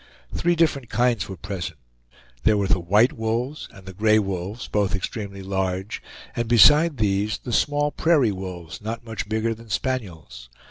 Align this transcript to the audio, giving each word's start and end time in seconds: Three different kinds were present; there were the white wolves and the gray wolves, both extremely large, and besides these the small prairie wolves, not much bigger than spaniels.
Three 0.33 0.55
different 0.55 0.89
kinds 0.89 1.29
were 1.29 1.37
present; 1.37 1.77
there 2.41 2.57
were 2.57 2.65
the 2.67 2.79
white 2.79 3.13
wolves 3.13 3.69
and 3.71 3.85
the 3.85 3.93
gray 3.93 4.17
wolves, 4.17 4.67
both 4.67 4.95
extremely 4.95 5.43
large, 5.43 6.01
and 6.35 6.47
besides 6.47 6.95
these 6.95 7.37
the 7.37 7.53
small 7.53 7.91
prairie 7.91 8.31
wolves, 8.31 8.81
not 8.81 9.05
much 9.05 9.29
bigger 9.29 9.53
than 9.53 9.69
spaniels. 9.69 10.49